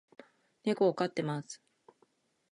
[0.63, 1.61] 猫を飼っています